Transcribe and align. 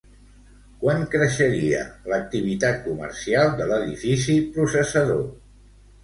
Quant 0.83 1.01
creixeria 1.15 1.81
l'activitat 2.13 2.79
comercial 2.85 3.51
de 3.59 3.67
l'edifici 3.73 4.39
processador? 4.57 5.21